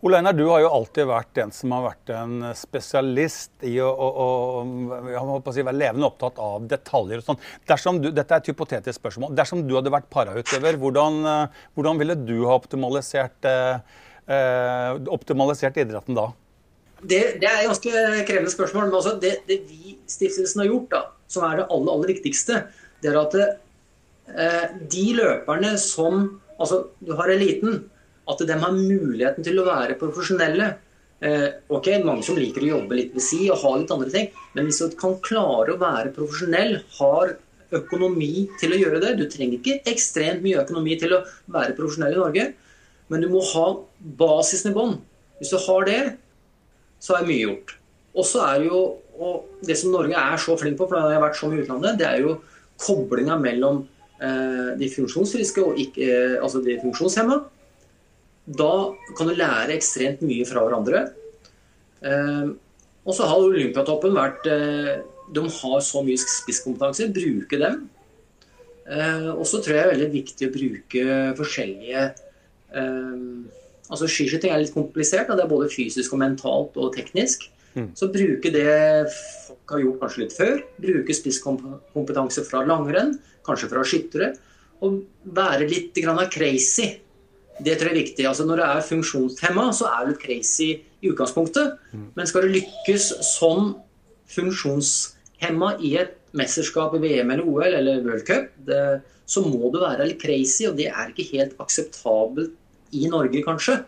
Ole 0.00 0.14
Einar, 0.20 0.32
du 0.32 0.44
har 0.46 0.60
jo 0.62 0.68
alltid 0.70 1.08
vært 1.10 1.38
en 1.42 1.50
som 1.50 1.72
har 1.74 1.82
vært 1.88 2.10
en 2.14 2.54
spesialist 2.54 3.50
i 3.66 3.72
å, 3.82 3.88
å, 3.90 4.26
å, 4.62 5.52
si, 5.52 5.64
være 5.66 5.74
levende 5.74 6.06
opptatt 6.06 6.38
av 6.38 6.68
detaljer. 6.70 7.18
og 7.18 7.24
sånn. 7.32 7.40
Dersom 7.66 7.98
du, 8.00 8.12
Dette 8.14 8.30
er 8.36 8.38
et 8.44 8.50
hypotetisk 8.52 8.94
spørsmål. 9.00 9.34
Dersom 9.34 9.64
du 9.66 9.74
hadde 9.74 9.90
vært 9.90 10.06
parautøver, 10.08 10.78
hvordan, 10.78 11.18
eh, 11.26 11.64
hvordan 11.74 11.98
ville 11.98 12.14
du 12.14 12.36
ha 12.46 12.54
optimalisert, 12.60 13.42
eh, 13.44 13.80
optimalisert 15.18 15.76
idretten 15.82 16.14
da? 16.14 16.28
Det, 17.00 17.20
det 17.38 17.46
er 17.46 17.60
et 17.60 17.68
ganske 17.70 18.02
krevende 18.26 18.52
spørsmål. 18.52 18.88
Men 18.88 18.98
altså 18.98 19.14
det, 19.22 19.38
det 19.48 19.62
vi 19.68 19.96
stiftelsen 20.08 20.64
har 20.64 20.70
gjort, 20.70 20.90
da, 20.94 21.02
som 21.30 21.46
er 21.46 21.60
det 21.60 21.68
aller, 21.68 21.92
aller 21.94 22.12
viktigste, 22.14 22.64
det 23.02 23.12
er 23.12 23.20
at 23.20 23.38
eh, 23.38 24.76
de 24.90 25.06
løperne 25.20 25.76
som 25.82 26.28
Altså, 26.58 26.88
du 26.98 27.12
har 27.14 27.30
eliten. 27.30 27.84
At 28.28 28.40
de 28.42 28.54
har 28.60 28.72
muligheten 28.74 29.44
til 29.46 29.60
å 29.60 29.66
være 29.68 29.94
profesjonelle. 30.00 30.72
Eh, 31.22 31.46
ok, 31.70 31.86
Mange 32.02 32.26
som 32.26 32.38
liker 32.38 32.64
å 32.66 32.72
jobbe 32.72 32.98
litt 32.98 33.14
ved 33.14 33.24
si 33.24 33.44
og 33.46 33.62
ha 33.62 33.76
litt 33.78 33.92
andre 33.94 34.10
ting. 34.10 34.26
Men 34.56 34.66
hvis 34.66 34.80
du 34.82 34.96
kan 34.98 35.14
klare 35.22 35.76
å 35.76 35.80
være 35.80 36.10
profesjonell, 36.16 36.80
har 36.98 37.36
økonomi 37.78 38.48
til 38.60 38.72
å 38.72 38.78
gjøre 38.80 39.00
det 39.02 39.10
Du 39.18 39.26
trenger 39.28 39.58
ikke 39.58 39.90
ekstremt 39.90 40.40
mye 40.40 40.62
økonomi 40.62 40.94
til 41.00 41.12
å 41.14 41.24
være 41.52 41.76
profesjonell 41.76 42.14
i 42.16 42.20
Norge, 42.20 42.46
men 43.12 43.24
du 43.24 43.28
må 43.32 43.42
ha 43.52 43.66
basisen 44.20 44.72
i 44.72 44.76
bånn. 44.76 44.96
Hvis 45.38 45.52
du 45.52 45.58
har 45.66 45.84
det, 45.88 46.00
så 47.02 47.18
er 47.18 47.28
mye 47.28 47.44
gjort. 47.44 47.74
Og 48.18 48.26
så 48.26 48.42
er 48.48 48.64
jo, 48.66 48.80
og 49.18 49.46
Det 49.66 49.76
som 49.78 49.90
Norge 49.90 50.14
er 50.14 50.38
så 50.38 50.56
flink 50.58 50.78
på, 50.78 50.86
for 50.86 50.96
det 50.96 51.04
har 51.04 51.16
jeg 51.16 51.24
vært 51.24 51.38
så 51.38 51.50
mye 51.50 51.62
utlandet, 51.64 51.98
det 51.98 52.06
er 52.06 52.20
jo 52.22 52.36
koblinga 52.78 53.36
mellom 53.42 53.82
eh, 54.22 54.70
de 54.78 54.88
funksjonsfriske 54.92 55.64
og 55.64 55.80
ikke, 55.82 56.06
eh, 56.06 56.36
altså 56.42 56.62
de 56.62 56.78
funksjonshemma. 56.82 57.40
Da 58.58 58.72
kan 59.18 59.28
du 59.28 59.34
lære 59.34 59.74
ekstremt 59.74 60.22
mye 60.24 60.46
fra 60.48 60.62
hverandre. 60.64 61.04
Eh, 62.06 62.54
og 63.08 63.16
så 63.16 63.26
har 63.26 63.42
Olympiatoppen 63.42 64.14
vært 64.14 64.46
eh, 64.52 64.98
De 65.34 65.42
har 65.42 65.80
så 65.84 66.02
mye 66.04 66.20
spisskompetanse. 66.22 67.10
Bruke 67.12 67.58
dem. 67.60 67.82
Eh, 68.88 69.30
og 69.34 69.44
så 69.48 69.60
tror 69.60 69.74
jeg 69.74 69.82
det 69.82 69.86
er 69.86 69.94
veldig 69.96 70.12
viktig 70.14 70.48
å 70.48 70.54
bruke 70.54 71.16
forskjellige 71.36 72.04
eh, 72.08 73.16
Altså 73.88 74.08
Skiskyting 74.10 74.52
er 74.52 74.62
litt 74.62 74.74
komplisert. 74.74 75.30
og 75.30 75.38
Det 75.38 75.44
er 75.44 75.52
både 75.52 75.70
fysisk 75.72 76.14
og 76.14 76.22
mentalt 76.22 76.76
og 76.76 76.94
teknisk. 76.96 77.48
Så 77.94 78.08
bruke 78.10 78.50
det 78.50 79.10
folk 79.12 79.74
har 79.74 79.82
gjort 79.84 80.00
kanskje 80.02 80.22
litt 80.24 80.36
før. 80.36 80.62
Bruke 80.82 81.14
spisskompetanse 81.14 82.44
fra 82.48 82.64
langrenn, 82.66 83.16
kanskje 83.46 83.70
fra 83.70 83.84
skyttere. 83.86 84.32
Og 84.82 85.02
være 85.24 85.68
litt 85.70 85.98
grann 86.02 86.20
crazy. 86.32 86.98
Det 87.58 87.74
tror 87.78 87.90
jeg 87.90 87.96
er 87.96 88.02
viktig. 88.02 88.26
Altså 88.26 88.46
Når 88.46 88.60
du 88.60 88.64
er 88.66 88.86
funksjonshemma, 88.86 89.68
så 89.74 89.90
er 89.90 90.04
du 90.04 90.12
litt 90.12 90.22
crazy 90.22 90.70
i 91.02 91.12
utgangspunktet. 91.12 91.78
Men 92.16 92.26
skal 92.26 92.46
du 92.46 92.56
lykkes 92.58 93.10
som 93.34 93.76
funksjonshemma 94.34 95.76
i 95.82 95.96
et 96.02 96.16
mesterskap 96.36 96.94
i 96.94 97.02
VM 97.02 97.30
eller 97.32 97.46
OL 97.48 97.72
eller 97.72 98.02
World 98.04 98.26
Cup, 98.28 98.50
det, 98.66 99.00
så 99.28 99.42
må 99.44 99.70
du 99.72 99.80
være 99.80 100.10
litt 100.10 100.20
crazy, 100.20 100.66
og 100.68 100.76
det 100.76 100.90
er 100.90 101.12
ikke 101.12 101.30
helt 101.32 101.54
akseptabelt 101.62 102.52
i 102.96 103.08
Norge, 103.10 103.42
kanskje. 103.46 103.80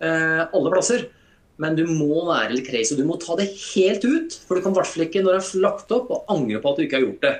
Eh, 0.00 0.42
alle 0.44 0.72
plasser. 0.72 1.06
Men 1.62 1.76
du 1.78 1.86
må 1.88 2.26
være 2.28 2.58
litt 2.58 2.68
crazy. 2.68 2.96
Du 2.98 3.06
må 3.08 3.16
ta 3.20 3.36
det 3.38 3.48
helt 3.72 4.04
ut. 4.04 4.36
For 4.46 4.58
du 4.58 4.64
kan 4.64 4.74
i 4.74 4.80
hvert 4.80 4.92
fall 4.92 5.06
ikke 5.06 5.24
når 5.24 5.38
det 5.38 5.42
er 5.42 5.64
lagt 5.64 5.92
opp, 5.96 6.12
og 6.12 6.32
angre 6.32 6.60
på 6.60 6.72
at 6.72 6.78
du 6.78 6.86
ikke 6.86 7.00
har 7.00 7.06
gjort 7.06 7.24
det. 7.24 7.34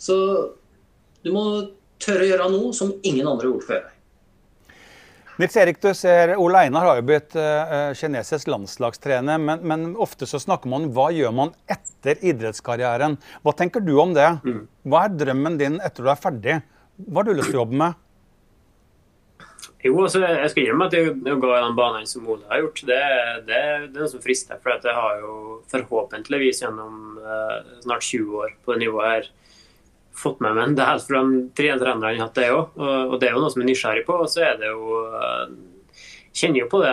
Så 0.00 0.16
du 1.24 1.32
må 1.34 1.44
tørre 2.00 2.24
å 2.24 2.30
gjøre 2.30 2.52
noe 2.54 2.76
som 2.76 2.94
ingen 3.04 3.26
andre 3.28 3.44
har 3.46 3.52
gjort 3.52 3.68
før. 3.68 3.88
Nils 5.40 5.54
Erik, 5.56 5.78
du 5.80 5.88
ser 5.96 6.34
Ole 6.36 6.66
Einar 6.66 6.84
har 6.84 6.98
jo 6.98 7.04
blitt 7.08 7.32
uh, 7.38 7.94
kinesisk 7.96 8.50
landslagstrener, 8.52 9.38
men, 9.40 9.62
men, 9.64 9.86
ofte 9.96 10.26
så 10.28 10.36
snakker 10.42 10.68
man 10.68 10.84
om 10.84 10.92
hva 10.92 11.06
gjør 11.16 11.32
man 11.32 11.54
etter 11.70 12.20
idrettskarrieren. 12.28 13.16
Hva 13.40 13.54
tenker 13.56 13.80
du 13.84 13.94
om 14.02 14.12
det? 14.16 14.26
Hva 14.84 15.06
er 15.06 15.16
drømmen 15.16 15.56
din 15.60 15.78
etter 15.80 16.04
du 16.04 16.12
er 16.12 16.20
ferdig? 16.20 16.58
Hva 17.06 17.22
har 17.22 17.30
du 17.30 17.38
lyst 17.38 17.54
til 17.54 17.60
å 17.60 17.62
jobbe 17.62 17.80
med? 17.80 17.96
Jo, 19.80 19.94
altså, 20.02 20.20
jeg 20.20 20.50
skal 20.52 20.66
innrømme 20.66 20.86
at 20.90 20.94
det 20.94 21.32
å 21.32 21.40
gå 21.40 21.50
i 21.56 21.60
den 21.64 21.76
banen 21.78 22.08
som 22.08 22.26
Ole 22.28 22.44
har 22.50 22.60
gjort, 22.60 22.82
det, 22.88 23.00
det, 23.46 23.60
det 23.88 23.94
er 23.94 24.02
noe 24.02 24.10
som 24.12 24.20
frister. 24.20 24.60
For 24.60 24.76
jeg 24.76 24.96
har 24.96 25.22
jo 25.22 25.36
forhåpentligvis 25.72 26.60
gjennom 26.66 27.16
uh, 27.16 27.78
snart 27.86 28.04
20 28.04 28.42
år 28.42 28.52
på 28.60 28.74
det 28.74 28.82
nivået 28.84 29.08
her 29.08 29.30
fått 30.20 30.42
med 30.44 30.56
meg 30.56 30.66
en 30.68 30.76
del 30.76 31.00
fra 31.00 31.22
de 31.24 31.42
tre 31.56 31.72
trenerne 31.80 32.12
jeg 32.12 32.20
har 32.20 32.28
hatt 32.28 32.36
det 32.36 32.48
òg. 32.52 32.76
Og, 32.76 33.14
og 33.14 33.18
det 33.20 33.30
er 33.30 33.36
jo 33.36 33.42
noe 33.44 33.52
som 33.52 33.62
jeg 33.62 33.68
er 33.68 33.70
nysgjerrig 33.70 34.06
på. 34.08 34.18
Og 34.20 34.28
så 34.28 34.44
er 34.50 34.60
det 34.60 34.68
jo 34.68 35.00
uh, 35.14 35.56
kjenner 36.36 36.62
jo 36.62 36.70
på 36.70 36.82
det 36.84 36.92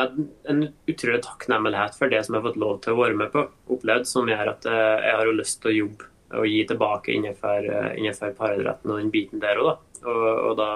en 0.53 0.63
utrolig 0.87 1.21
takknemlighet 1.25 1.99
for 1.99 2.13
det 2.13 2.23
som 2.23 2.35
jeg 2.35 2.41
har 2.41 2.49
fått 2.49 2.61
lov 2.63 2.79
til 2.85 2.95
å 2.95 3.01
være 3.01 3.19
med 3.19 3.33
på, 3.35 3.43
opplevd, 3.75 4.07
som 4.09 4.31
gjør 4.31 4.53
at 4.55 4.69
uh, 4.71 4.95
jeg 5.03 5.19
har 5.19 5.27
jo 5.27 5.37
lyst 5.41 5.59
til 5.63 5.73
å 5.73 5.77
jobbe 5.81 6.13
og 6.37 6.43
gi 6.43 6.63
tilbake 6.67 7.13
innenfor, 7.15 7.67
uh, 7.67 7.91
innenfor 7.99 8.33
og 8.63 8.95
den 8.95 9.11
biten 9.11 9.43
der 9.43 9.59
òg, 9.59 9.73
da. 9.73 9.77
Og, 10.07 10.25
og 10.51 10.59
da 10.59 10.71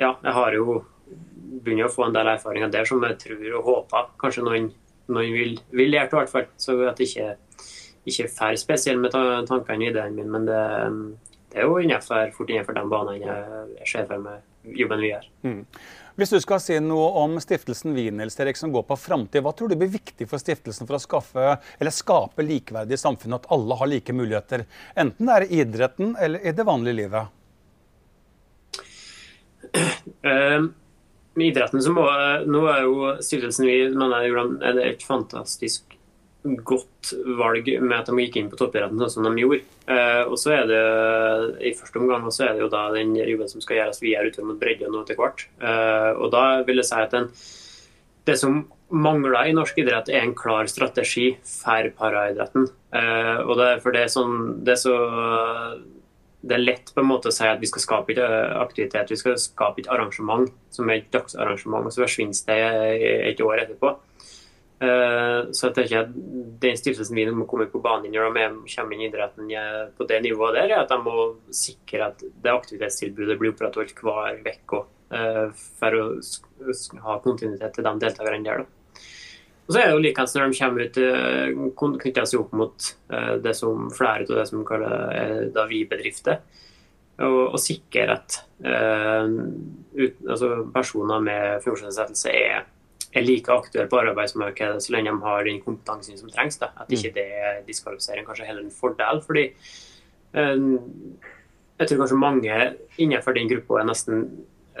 ja, 0.00 0.14
jeg 0.22 0.34
har 0.38 0.56
jo 0.58 0.80
begynt 1.64 1.86
å 1.86 1.92
få 1.92 2.08
en 2.08 2.16
del 2.16 2.32
erfaringer 2.34 2.72
der 2.72 2.88
som 2.88 3.02
jeg 3.04 3.18
tror 3.22 3.58
og 3.58 3.68
håper 3.68 4.08
kanskje 4.20 4.46
noen, 4.46 4.70
noen 5.12 5.36
vil, 5.36 5.58
vil 5.72 5.92
lære 5.94 6.10
til, 6.10 6.18
i 6.18 6.22
hvert 6.22 6.32
fall. 6.32 6.48
Så 6.60 6.78
at 6.88 7.02
jeg 7.02 7.12
ikke, 7.12 7.74
ikke 8.10 8.30
er 8.48 8.58
spesielt 8.60 9.02
med 9.02 9.14
tankene 9.14 9.78
og 9.78 9.86
ideene 9.90 10.16
mine, 10.16 10.30
men 10.34 10.48
det, 10.48 10.62
det 11.52 11.62
er 11.62 11.68
jo 11.68 11.78
innenfor, 11.82 12.32
fort 12.36 12.50
innenfor 12.50 12.76
de 12.76 12.88
banene 12.90 13.20
jeg, 13.20 13.68
jeg 13.80 13.92
ser 13.92 14.10
for 14.10 14.24
meg 14.24 14.42
jobben 14.64 15.02
vi 15.02 15.12
gjør. 15.12 15.28
Mm. 15.44 15.60
Hvis 16.14 16.30
du 16.30 16.36
skal 16.38 16.60
si 16.62 16.76
noe 16.78 17.08
om 17.18 17.32
stiftelsen 17.42 17.94
Wien 17.96 18.22
Erik, 18.22 18.56
som 18.56 18.72
går 18.72 18.84
på 18.86 18.96
framtid, 19.02 19.42
hva 19.42 19.50
tror 19.56 19.72
du 19.72 19.76
blir 19.78 19.90
viktig 19.90 20.28
for 20.30 20.38
stiftelsen 20.38 20.86
for 20.86 20.96
å 20.96 21.02
skaffe, 21.02 21.56
skape 21.90 22.46
likeverdige 22.46 23.00
samfunn, 23.02 23.34
at 23.34 23.48
alle 23.54 23.78
har 23.80 23.90
like 23.90 24.14
muligheter? 24.14 24.62
Enten 24.94 25.26
det 25.26 25.34
er 25.34 25.46
i 25.46 25.62
idretten 25.64 26.14
eller 26.22 26.44
i 26.46 26.54
det 26.54 26.66
vanlige 26.66 27.00
livet? 27.02 27.34
Uh, 30.24 30.70
idretten 31.42 31.82
så 31.82 31.92
må 31.92 32.04
Nå 32.46 32.62
er 32.70 32.84
jo 32.86 33.10
stiftelsen 33.24 33.66
vi 33.66 33.78
mener 33.92 34.24
jeg 34.24 34.36
er 34.62 34.80
et 34.86 35.04
fantastisk 35.04 35.94
godt 36.44 37.14
valg 37.38 37.68
med 37.80 37.94
at 37.96 38.10
de 38.10 38.20
gikk 38.20 38.36
inn 38.36 38.50
på 38.52 38.58
toppidretten 38.60 39.00
sånn 39.00 39.12
som 39.14 39.26
de 39.26 39.40
gjorde. 39.40 39.64
Uh, 39.88 40.28
og 40.28 40.36
så 40.40 40.52
er 40.58 40.68
det 40.68 40.82
i 41.70 41.74
første 41.76 42.00
omgang 42.00 42.26
så 42.28 42.48
er 42.48 42.56
det 42.56 42.64
jo 42.64 42.70
da 42.72 42.86
den 42.92 43.14
jobben 43.16 43.50
som 43.50 43.64
skal 43.64 43.80
gjøres 43.80 44.02
videre 44.04 44.28
utover 44.28 44.50
mot 44.50 44.60
bredde 44.60 44.90
nå 44.92 45.02
etter 45.04 45.18
hvert. 45.18 45.46
Uh, 45.62 46.12
og 46.18 46.32
da 46.34 46.44
vil 46.68 46.82
jeg 46.82 46.90
si 46.90 47.00
at 47.00 47.16
den, 47.16 47.30
det 48.28 48.36
som 48.40 48.60
mangler 48.94 49.48
i 49.48 49.56
norsk 49.56 49.80
idrett, 49.80 50.10
er 50.12 50.26
en 50.26 50.36
klar 50.36 50.68
strategi 50.70 51.30
for 51.48 51.88
paraidretten. 51.96 52.68
Uh, 52.92 53.40
og 53.46 53.56
det, 53.58 53.70
er 53.70 53.82
for 53.84 53.96
det 53.96 54.04
er 54.04 54.12
sånn 54.12 54.36
det 54.66 54.76
er 54.76 54.82
så 54.84 54.98
det 56.44 56.56
er 56.56 56.64
lett 56.64 56.90
på 56.94 57.00
en 57.00 57.08
måte 57.08 57.30
å 57.30 57.34
si 57.34 57.46
at 57.48 57.60
vi 57.62 57.68
skal 57.70 57.82
skape 57.84 58.12
et 58.12 58.20
aktivitet, 58.60 59.12
vi 59.12 59.20
skal 59.20 59.38
skape 59.40 59.80
et 59.80 59.90
arrangement 59.92 60.48
som 60.74 60.90
er 60.90 61.00
et 61.00 61.12
dagsarrangement, 61.14 61.86
og 61.86 61.94
så 61.94 62.04
forsvinner 62.04 62.36
det 62.48 62.58
et 63.30 63.40
år 63.44 63.62
etterpå. 63.62 63.94
Så 64.84 65.68
jeg 65.68 65.74
tenker 65.78 66.02
at 66.02 66.10
den 66.60 66.76
stiftelsen 66.76 67.16
vi 67.16 67.24
må 67.32 67.46
komme 67.48 67.68
på 67.72 67.80
banen 67.80 68.12
når 68.12 68.34
de 68.34 68.74
kommer 68.74 68.96
inn 68.96 69.06
i 69.06 69.08
idretten 69.08 69.52
på 69.96 70.08
det 70.10 70.20
nivået 70.26 70.58
der, 70.58 70.74
er 70.74 70.82
at 70.82 70.92
de 70.92 70.98
må 71.00 71.28
sikre 71.54 72.10
at 72.10 72.20
det 72.20 72.52
aktivitetstilbudet 72.52 73.38
blir 73.40 73.54
opprettholdt 73.54 74.04
hver 74.04 74.42
uke 74.44 74.84
for 75.78 76.00
å 76.00 76.06
ha 77.06 77.20
kontinuitet 77.24 77.78
til 77.78 77.86
de 77.86 77.94
deltakerne 78.02 78.44
der. 78.44 78.64
da. 78.64 78.83
Og 79.64 79.72
så 79.72 79.80
er 79.80 79.88
det 79.88 79.94
jo 79.94 80.02
likhet 80.04 80.34
når 80.36 80.50
de 80.50 80.58
kommer 80.58 80.84
ut, 80.84 80.98
knytter 82.02 82.26
seg 82.28 82.42
opp 82.42 82.50
mot 82.52 82.88
det 83.40 83.54
som 83.56 83.86
flere 83.96 84.26
av 84.26 84.42
det 84.42 84.44
som 84.50 84.64
kaller 84.68 85.70
vi-bedrifter. 85.70 86.42
Og, 87.22 87.54
og 87.54 87.60
sikre 87.62 88.08
at 88.16 88.40
uh, 88.66 89.28
ut, 89.94 90.16
altså 90.26 90.48
personer 90.74 91.22
med 91.22 91.62
funksjonsnedsettelse 91.62 92.32
er, 92.34 92.64
er, 93.12 93.22
like 93.22 93.54
aktuelle 93.54 93.90
på 93.90 94.00
arbeidsmarkedet 94.00 94.82
så 94.82 94.96
lenge 94.96 95.12
de 95.12 95.22
har 95.22 95.46
den 95.46 95.60
kompetansen 95.62 96.18
som 96.18 96.32
trengs. 96.32 96.58
Da. 96.58 96.72
At 96.82 96.90
ikke 96.90 97.12
det 97.14 97.28
er 97.38 97.62
diskvalifisering, 97.68 98.26
kanskje 98.26 98.48
heller 98.48 98.66
en 98.66 98.74
fordel. 98.74 99.22
fordi 99.22 99.46
uh, 100.34 100.58
jeg 101.78 101.88
tror 101.88 102.02
kanskje 102.02 102.18
mange 102.18 102.58
innenfor 102.98 103.38
den 103.38 103.50
gruppa 103.52 103.80
er 103.82 103.90
nesten 103.92 104.26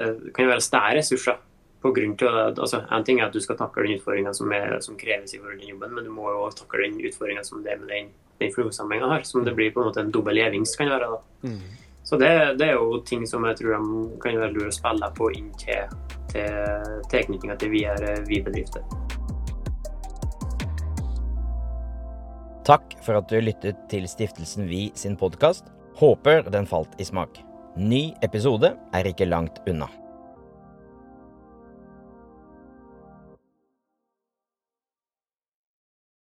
uh, 0.00 0.30
kan 0.34 0.50
være 0.50 0.66
større 0.66 0.98
ressurser 0.98 1.38
på 1.84 1.92
grunn 1.92 2.16
til 2.16 2.32
altså, 2.32 2.80
En 2.90 3.04
ting 3.04 3.20
er 3.20 3.28
at 3.28 3.36
du 3.36 3.42
skal 3.44 3.58
takle 3.60 3.84
den 3.84 3.98
utfordringa 3.98 4.32
som, 4.32 4.52
som, 4.80 4.96
kreves 4.96 5.34
i 5.34 5.38
forhold 5.38 5.60
til 5.60 5.74
jobben, 5.74 5.94
men 5.94 6.06
du 6.06 6.12
må 6.14 6.30
jo 6.32 6.46
takle 6.56 6.86
den 6.86 7.00
utfordringa 7.04 7.44
som 7.44 7.64
det 7.64 7.76
med 7.80 7.90
den, 7.92 8.12
den 8.40 8.52
funksjonshemminga 8.54 9.10
har. 9.10 9.24
Som 9.28 9.44
det 9.44 9.52
blir 9.58 9.72
på 9.74 9.82
en 9.82 9.90
måte 9.90 10.00
en 10.00 10.12
dobbel 10.14 10.40
gevinst 10.40 10.78
kan 10.80 10.88
være. 10.94 11.10
Mm. 11.44 11.58
Så 12.04 12.16
det, 12.20 12.30
det, 12.60 12.70
er 12.70 12.78
jo 12.80 13.02
ting 13.04 13.26
som 13.28 13.44
jeg 13.48 13.58
tror 13.60 13.76
de 13.76 14.20
kan 14.22 14.40
være 14.40 14.54
lure 14.56 14.72
å 14.72 14.76
spille 14.76 15.10
på 15.18 15.28
inn 15.36 15.50
til, 15.60 15.92
til 16.32 17.02
tilknytninga 17.12 17.56
til 17.60 17.72
vi 17.72 17.82
er 17.88 18.24
vi-bedrifter. 18.28 18.84
Takk 22.64 22.96
for 23.04 23.20
at 23.20 23.28
du 23.28 23.36
lyttet 23.44 23.82
til 23.92 24.08
Stiftelsen 24.08 24.70
Vi 24.70 24.86
sin 24.96 25.18
podkast. 25.20 25.68
Håper 26.00 26.48
den 26.48 26.64
falt 26.68 26.96
i 26.96 27.04
smak. 27.04 27.36
Ny 27.76 28.06
episode 28.24 28.72
er 28.96 29.12
ikke 29.12 29.28
langt 29.28 29.60
unna. 29.68 29.90